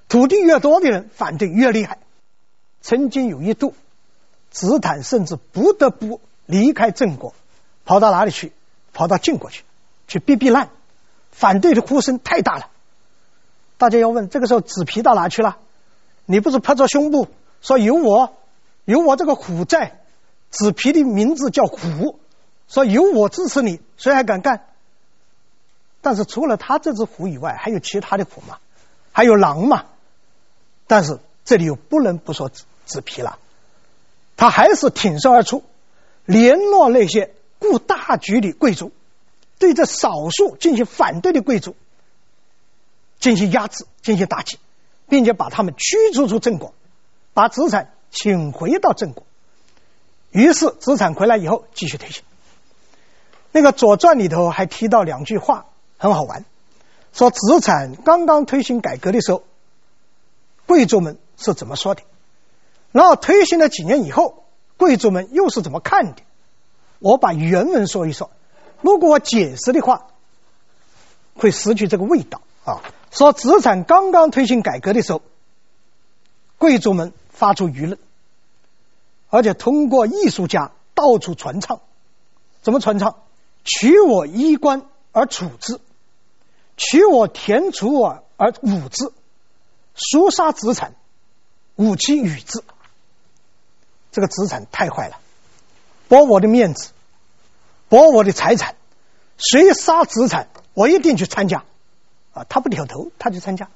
[0.09, 1.99] 土地越多的人反对越厉害。
[2.81, 3.73] 曾经有一度，
[4.51, 7.33] 子坦甚至不得不离开郑国，
[7.85, 8.51] 跑到哪里去？
[8.91, 9.63] 跑到晋国去，
[10.09, 10.69] 去避避难。
[11.31, 12.67] 反对的呼声太大了。
[13.77, 15.59] 大家要问：这个时候子皮到哪去了？
[16.25, 17.29] 你不是拍着胸部
[17.61, 18.33] 说有我，
[18.83, 20.01] 有我这个虎在？
[20.49, 22.19] 子皮的名字叫虎，
[22.73, 24.65] 说有我支持你，谁还敢干？
[26.01, 28.57] 但是除了他这只虎以外，还有其他的虎嘛？
[29.11, 29.85] 还有狼嘛？
[30.87, 33.37] 但是这里又不能不说子子皮了，
[34.35, 35.63] 他还是挺身而出，
[36.25, 38.91] 联络那些顾大局的贵族，
[39.59, 41.75] 对这少数进行反对的贵族
[43.19, 44.57] 进行压制、进行打击，
[45.07, 46.73] 并且把他们驱逐出郑国，
[47.35, 49.27] 把子产请回到郑国。
[50.31, 52.23] 于是子产回来以后继续推行。
[53.53, 55.67] 那个《左传》里头还提到两句话。
[55.95, 56.43] 很好玩，
[57.13, 59.43] 说子产刚刚推行改革的时候，
[60.65, 62.01] 贵族们是怎么说的？
[62.91, 64.43] 然后推行了几年以后，
[64.75, 66.23] 贵族们又是怎么看的？
[66.99, 68.31] 我把原文说一说，
[68.81, 70.07] 如果我解释的话，
[71.35, 72.81] 会失去这个味道啊。
[73.11, 75.21] 说子产刚刚推行改革的时候，
[76.57, 77.97] 贵族们发出舆论，
[79.29, 81.79] 而且通过艺术家到处传唱，
[82.61, 83.15] 怎么传唱？
[83.63, 85.79] 取我衣冠而处之。
[86.75, 89.11] 取我田畜而而侮之，
[89.93, 90.95] 叔杀子产，
[91.75, 92.63] 吾其与之。
[94.11, 95.19] 这个子产太坏了，
[96.09, 96.91] 剥我的面子，
[97.89, 98.75] 剥我的财产。
[99.37, 101.63] 谁杀子产，我一定去参加。
[102.33, 103.69] 啊，他不挑头，他去参加。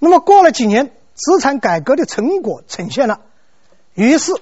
[0.00, 3.20] 那么过了几年，子产改革的成果呈现了，
[3.94, 4.32] 于是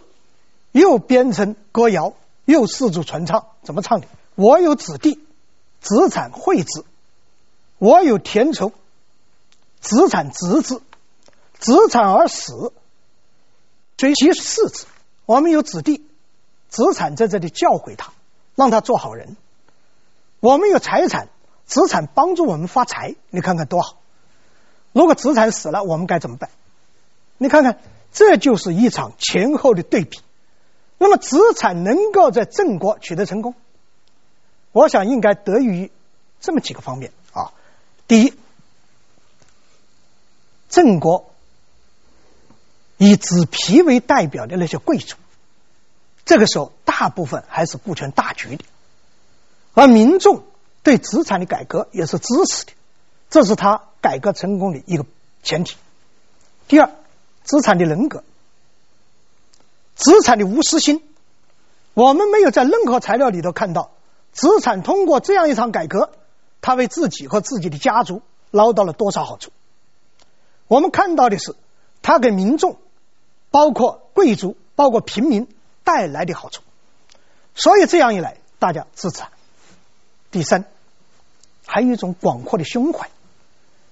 [0.72, 2.14] 又编成歌谣，
[2.46, 3.48] 又四处传唱。
[3.62, 4.06] 怎么唱的？
[4.34, 5.20] 我有子弟，
[5.80, 6.84] 子产惠之。
[7.78, 8.72] 我有田畴，
[9.80, 10.80] 子产执之，
[11.58, 12.72] 子产而死，
[13.98, 14.86] 追其嗣子。
[15.26, 16.06] 我们有子弟，
[16.70, 18.12] 子产在这里教诲他，
[18.54, 19.36] 让他做好人。
[20.40, 21.28] 我们有财产，
[21.66, 23.98] 子产帮助我们发财，你看看多好。
[24.92, 26.48] 如果子产死了，我们该怎么办？
[27.36, 27.78] 你看看，
[28.12, 30.20] 这就是一场前后的对比。
[30.98, 33.54] 那么子产能够在郑国取得成功，
[34.72, 35.90] 我想应该得益于
[36.40, 37.52] 这么几个方面啊。
[38.08, 38.34] 第一，
[40.68, 41.30] 郑国
[42.96, 45.16] 以子皮为代表的那些贵族，
[46.24, 48.64] 这个时候大部分还是顾全大局的，
[49.74, 50.44] 而民众
[50.82, 52.72] 对子产的改革也是支持的，
[53.28, 55.04] 这是他改革成功的一个
[55.42, 55.76] 前提。
[56.68, 56.90] 第二，
[57.44, 58.24] 子产的人格，
[59.96, 61.02] 资产的无私心，
[61.94, 63.90] 我们没有在任何材料里头看到
[64.30, 66.12] 资产通过这样一场改革。
[66.60, 69.52] 他为自己和自己的家族捞到了多少好处？
[70.66, 71.54] 我们看到的是
[72.02, 72.76] 他给民众，
[73.50, 75.46] 包括贵族、包括平民
[75.84, 76.62] 带来的好处。
[77.54, 79.22] 所以这样一来，大家支持。
[80.32, 80.64] 第三，
[81.64, 83.08] 还有一种广阔的胸怀，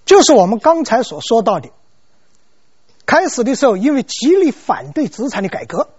[0.05, 1.71] 就是我们刚才所说到的。
[3.07, 5.91] 开始的时候，因为极力反对资产的改革，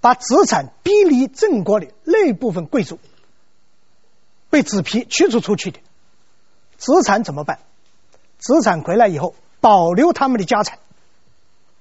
[0.00, 2.98] 把资产逼离郑国的那部分贵族，
[4.50, 5.80] 被子皮驱逐出去的。
[6.76, 7.58] 资产怎么办？
[8.38, 10.78] 资产回来以后，保留他们的家产，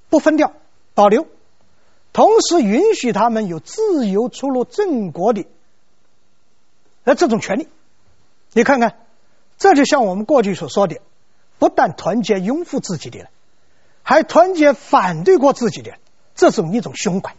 [0.10, 0.54] 不分掉，
[0.96, 1.28] 保留，
[2.14, 5.46] 同时允许他们有自由出入郑国的，
[7.04, 7.68] 呃，这种权利。
[8.54, 8.98] 你看看，
[9.58, 11.00] 这就像我们过去所说的，
[11.60, 13.28] 不但团结拥护自己的人，
[14.08, 15.98] 还团结反对过自己的，
[16.34, 17.36] 这种一种胸怀。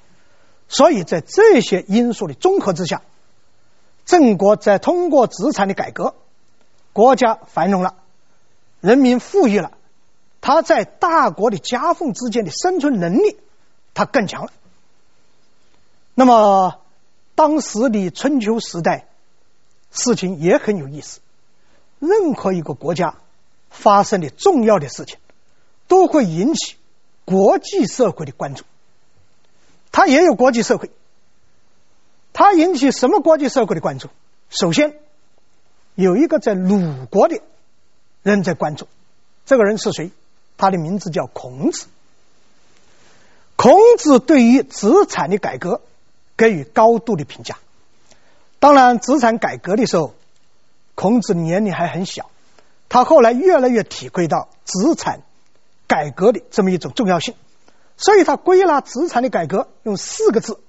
[0.69, 3.01] 所以在这些因素的综合之下，
[4.05, 6.15] 郑国在通过资产的改革，
[6.93, 7.95] 国家繁荣了，
[8.83, 9.73] 人民富裕了，
[10.43, 13.39] 他在大国的夹缝之间的生存能力，
[13.95, 14.53] 他更强了。
[16.15, 16.83] 那么，
[17.35, 19.07] 当时的春秋时代，
[19.91, 21.21] 事情也很有意思。
[21.99, 23.15] 任何一个国家
[23.71, 25.17] 发生的重要的事情，
[25.89, 26.77] 都会引起
[27.25, 28.65] 国际社会的关注。
[29.91, 30.91] 它也有国际社会，
[32.33, 34.09] 它引起什么国际社会的关注？
[34.51, 34.95] 首先，
[35.95, 37.41] 有一个在鲁国的
[38.23, 38.87] 人在关注，
[39.45, 40.13] 这个人是谁？
[40.57, 41.87] 他的名字叫孔子。
[43.57, 45.81] 孔子对于资产的改革
[46.37, 47.59] 给予高度的评价。
[48.61, 50.15] 当然，资产改革的时候，
[50.95, 52.31] 孔子年龄还很小，
[52.89, 55.23] 他后来越来越体会到资产
[55.89, 57.35] 改革的这么一种重要性。
[57.97, 60.61] 所以他归纳资产的改革，用四个字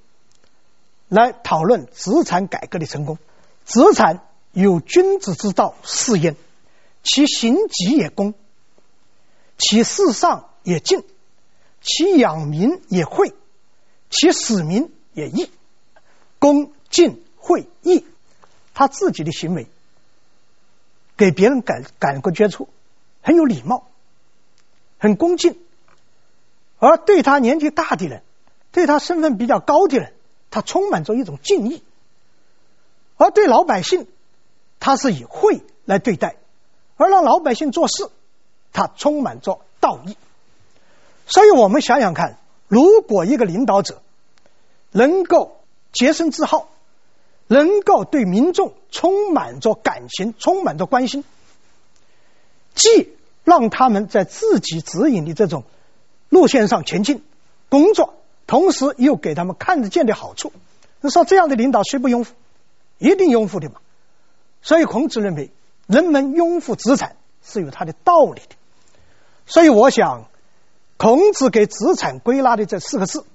[1.08, 3.20] 来讨论资产改革的成功：
[3.66, 6.36] 资产有君子之道四焉，
[7.04, 8.34] 其行己也公，
[9.60, 11.04] 其事上也敬，
[11.82, 13.36] 其养民也惠，
[14.10, 15.52] 其使民也义。
[16.40, 18.06] 公、敬、惠、义，
[18.74, 19.68] 他自己的行为
[21.18, 22.70] 给别人感感觉出
[23.22, 23.89] 很有礼貌，
[25.00, 25.58] 很恭敬。
[26.78, 28.22] 而对他年纪大的人，
[28.72, 30.14] 对他身份比较高的人，
[30.52, 31.82] 他充满着一种敬意；
[33.18, 34.08] 而对老百姓，
[34.80, 36.36] 他是以惠来对待，
[36.96, 38.10] 而让老百姓做事，
[38.72, 40.16] 他充满着道义。
[41.28, 44.02] 所以我们想想看，如果一个领导者
[44.92, 45.60] 能够
[45.92, 46.70] 洁身自好，
[47.48, 51.26] 能够对民众充满着感情、充满着关心，
[52.74, 53.18] 既
[53.50, 55.64] 让他们在自己指引的这种
[56.30, 57.24] 路线上前进，
[57.68, 58.14] 工作，
[58.46, 60.54] 同时又给他们看得见的好处。
[61.02, 62.32] 你说这样的领导谁不拥护？
[63.00, 63.76] 一定拥护的嘛。
[64.62, 65.50] 所以孔子认为，
[65.88, 68.56] 人们拥护资产是有他的道理的。
[69.48, 70.26] 所以我想，
[70.98, 73.26] 孔子给资产归纳的这四个字，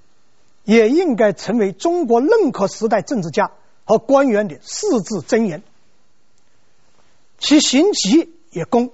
[0.62, 3.50] 也应该成为中国任何时代政治家
[3.84, 5.62] 和官员的四字箴言。
[7.38, 8.92] 其行己也公，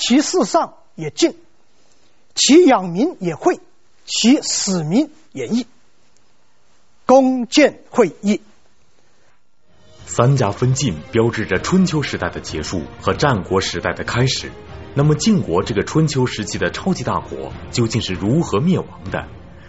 [0.00, 1.36] 其事上也敬。
[2.34, 3.60] 其养民也惠，
[4.06, 5.66] 其使民也义。
[7.04, 8.40] 公谏惠义，
[10.06, 14.50] 三家分晋标志着春秋时代的结束和战国时代的开始。
[14.94, 19.28] 那么晋国这个春秋时期的超级大国究竟是如何灭亡的？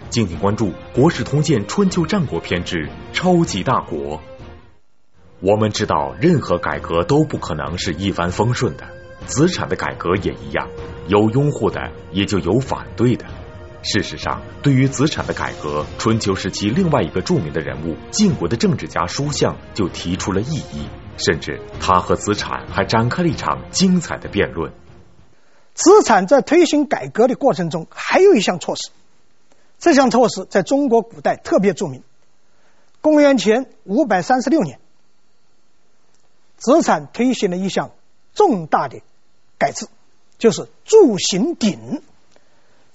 [0.10, 4.22] 敬请关注《国史通鉴·春秋战国篇》之超级大国。
[5.40, 8.88] 我们知道，任何改革都不可能是一帆风顺的，
[9.26, 10.70] 资产的改革也一样。
[11.08, 13.26] 有拥护的，也就有反对的。
[13.84, 24.72] 事实上，对于资产的改革，春秋时期另外一个著名的人物晋国的政治家叔向就提出了异议，甚至他和资产还展开了一场精彩的辩论。
[25.74, 28.92] 资产在推行改革的过程中，还有一项措施，
[29.80, 32.04] 这项措施在中国古代特别著名。
[33.02, 34.80] 公元前五百三十六年，
[36.58, 37.90] 资产推行了一项
[38.36, 39.02] 重大的
[39.62, 39.88] 改制。
[40.38, 42.02] 就是铸行鼎。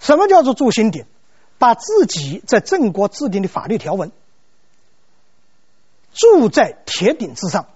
[0.00, 1.06] 什么叫做铸行鼎？
[1.58, 4.10] 把自己在郑国制定的法律条文
[6.12, 7.68] 铸在铁鼎之上，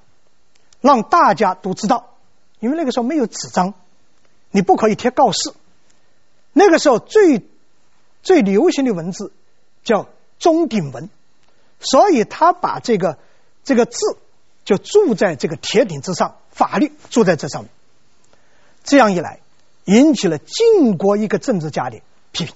[0.81, 2.16] 让大家都知道。
[2.59, 3.74] 因为那个时候没有纸张，
[4.50, 5.55] 你不可以贴告示。
[6.53, 7.48] 那个时候最
[8.22, 9.33] 最流行的文字
[9.85, 11.09] 叫钟鼎文，
[11.79, 13.18] 所以他把这个
[13.62, 14.18] 这个字
[14.64, 17.70] 就铸在这个铁鼎之上，法律铸在这上面。
[18.90, 19.38] 这样一来。
[19.87, 22.00] 引起了晋国一个政治家的
[22.31, 22.55] 批评。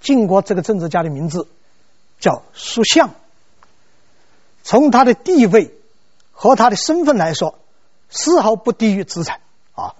[0.00, 1.46] 晋国这个政治家的名字
[2.20, 3.10] 叫叔向，
[4.62, 5.74] 从他的地位
[6.32, 7.58] 和他的身份来说，
[8.08, 9.40] 丝毫不低于资产
[9.74, 9.94] 啊。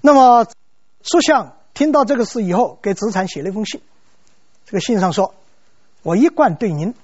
[0.00, 0.46] 那么，
[1.02, 3.82] 叔向听到这个事以后，给子产写了一封信。
[4.64, 5.34] 这个信上说
[6.02, 6.94] ：“我一贯对您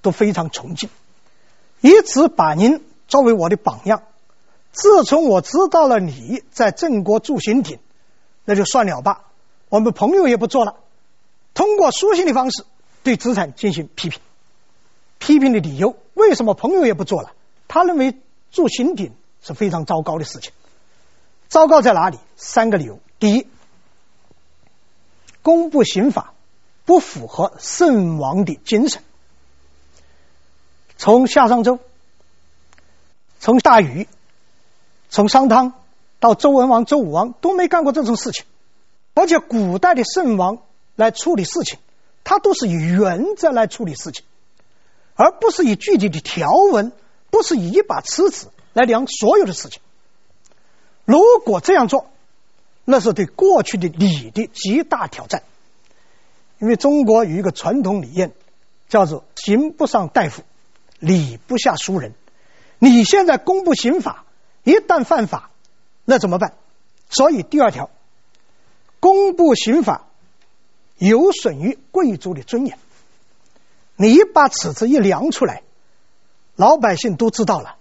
[0.00, 0.88] 都非常崇敬，
[1.82, 4.04] 一直把您作为我的榜样。”
[4.72, 7.80] 自从我知道了你在郑国铸行鼎，
[8.44, 9.24] 那就算了吧，
[9.68, 10.76] 我们朋友也不做了。
[11.54, 12.64] 通过书信的方式
[13.02, 14.20] 对资产进行批评，
[15.18, 17.32] 批评的理由为什么朋友也不做了？
[17.66, 18.16] 他认为
[18.52, 19.12] 铸行鼎
[19.42, 20.52] 是非常糟糕的事情。
[21.48, 22.18] 糟糕在哪里？
[22.36, 23.48] 三个理由：第一，
[25.42, 26.32] 公布刑法
[26.84, 29.02] 不符合圣王的精神。
[30.96, 31.80] 从夏商周，
[33.40, 34.06] 从大禹。
[35.10, 35.74] 从商汤
[36.20, 38.46] 到周文王、周武王都没干过这种事情，
[39.14, 40.58] 而且古代的圣王
[40.96, 41.78] 来处理事情，
[42.24, 44.24] 他都是以原则来处理事情，
[45.14, 46.92] 而不是以具体的条文，
[47.30, 49.82] 不是以一把尺子来量所有的事情。
[51.04, 52.06] 如果这样做，
[52.84, 55.42] 那是对过去的礼的极大挑战。
[56.60, 58.32] 因为中国有一个传统理念，
[58.88, 60.42] 叫做“刑不上大夫，
[60.98, 62.14] 礼不下书人”。
[62.78, 64.24] 你现在公布刑法，
[64.64, 65.50] 一旦犯法，
[66.04, 66.54] 那怎么办？
[67.08, 67.90] 所以第二条，
[69.00, 70.06] 公布刑法
[70.98, 72.78] 有损于贵族的尊严。
[73.96, 75.62] 你一把尺子一量出来，
[76.56, 77.76] 老百姓都知道了，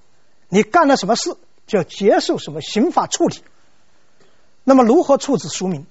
[0.47, 3.43] 你干了什么事就要接受什么刑法处理。
[4.63, 5.85] 那么如何处置庶民？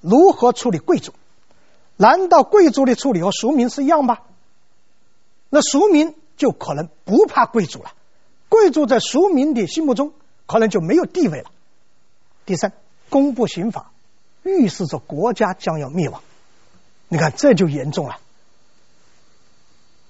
[0.00, 1.12] 如何处理贵族？
[1.96, 4.18] 难道贵族的处理和庶民是一样吗？
[5.50, 7.92] 那庶民就可能不怕贵族了，
[8.48, 10.12] 贵族在庶民的心目中
[10.52, 11.50] 可能就没有地位了。
[12.44, 12.74] 第三，
[13.08, 13.90] 公布刑法，
[14.42, 16.22] 预示着国家将要灭亡。
[17.08, 18.18] 你看，这就严重了。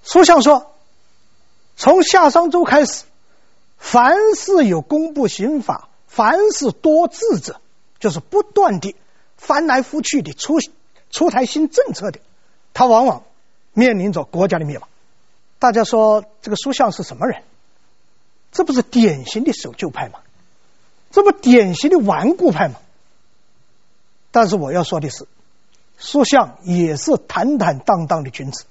[0.03, 0.75] 书相说，
[1.77, 3.05] 从夏商周开始，
[3.79, 7.61] 凡是有公布刑法，凡是多制者，
[8.01, 8.97] 就是不断的
[9.37, 10.57] 翻来覆去的出
[11.13, 12.19] 出台新政策的，
[12.75, 13.23] 他往往
[13.75, 14.89] 面临着国家的灭亡。
[15.61, 17.45] 大家说这个书相是什么人？
[18.51, 20.19] 这不是典型的守旧派吗？
[21.13, 22.75] 这不典型的顽固派吗？
[24.33, 25.29] 但是我要说的是，
[25.99, 28.65] 书相也是坦坦荡荡的君子。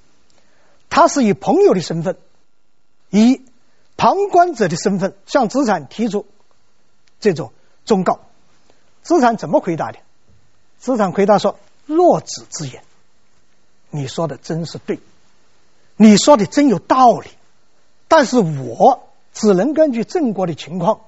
[0.89, 2.17] 他是以朋友的身份，
[3.11, 3.41] 以
[3.95, 6.25] 旁观者的身份向子产提出
[7.19, 7.53] 这种
[7.85, 8.19] 忠告。
[9.03, 9.99] 子产怎么回答的？
[10.79, 12.83] 子产回答说：“若子之言，
[13.91, 14.99] 你说的真是对，
[15.95, 17.29] 你说的真有道理。
[18.07, 21.01] 但是我只能根据郑国的情况，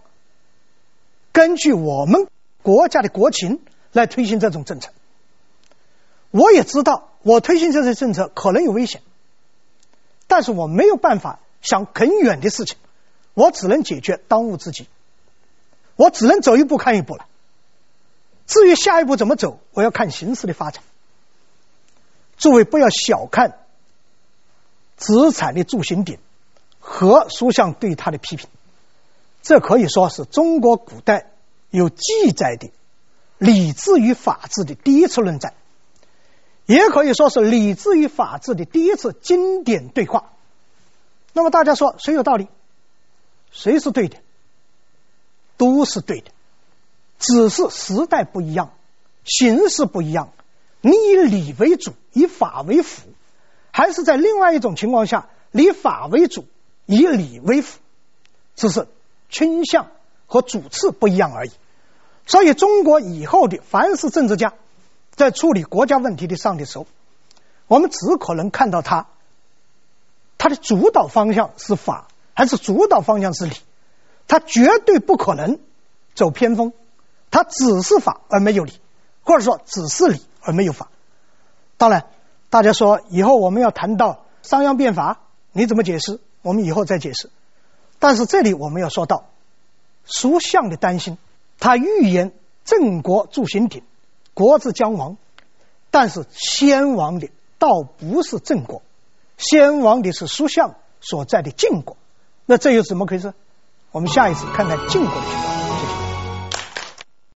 [1.33, 2.27] 根据我们
[2.61, 3.59] 国家的国情
[3.91, 4.91] 来推行这种政策。
[6.31, 9.01] 我也知道，我推行这些政策可能有危险。”
[10.27, 12.77] 但是我没有办法想很远的事情，
[13.33, 14.87] 我只能解决当务之急，
[15.95, 17.25] 我只能走一步看一步了。
[18.47, 20.83] 至于下一步怎么走，我要看形势的发展。
[22.37, 23.59] 诸位不要小看
[24.97, 26.19] 资产的铸行典
[26.79, 28.49] 和书相对他的批评，
[29.43, 31.29] 这可以说是中国古代
[31.69, 32.71] 有记载的
[33.37, 35.53] 礼制与法治的第一次论战。
[36.65, 40.31] 也可以说是礼制与法治的第一次经典对话。
[41.33, 42.47] 那么大家说谁有道理？
[43.51, 44.17] 谁是对的？
[45.57, 46.31] 都是对的，
[47.19, 48.71] 只是时代不一样，
[49.25, 50.31] 形势不一样。
[50.79, 53.09] 你以礼为主，以法为辅，
[53.71, 56.45] 还是在另外一种情况下，以法为主，
[56.85, 57.79] 以礼为辅，
[58.55, 58.87] 只是
[59.33, 59.87] 倾向
[60.27, 61.51] 和主次不一样而已。
[62.25, 64.53] 所以，中国以后的凡是政治家。
[65.15, 66.87] 在处理国家问题的上的时候，
[67.67, 69.05] 我们只可能看到他，
[70.39, 73.55] 他的主导方向是法还是主导方向是理，
[74.27, 75.59] 他绝对不可能
[76.15, 76.73] 走偏锋，
[77.29, 78.79] 他只是法而没有理，
[79.23, 80.89] 或者说只是理而没有法。
[81.77, 82.07] 当然，
[82.49, 85.19] 大家说以后我们要谈到商鞅变法，
[85.51, 86.19] 你怎么解释？
[86.41, 87.29] 我们以后再解释。
[88.03, 89.29] 但是这里我们要说到
[90.03, 91.17] 蜀相的担心，
[91.57, 92.33] 他预言
[92.65, 93.81] 郑国筑刑鼎。
[94.33, 95.15] 国之将亡，
[95.89, 97.29] 但是先亡的
[97.59, 98.81] 倒不是郑国，
[99.37, 101.95] 先亡的是蜀相所在的晋国。
[102.45, 103.33] 那这又怎么回事？
[103.93, 105.52] 我们下一次看看晋国的情况。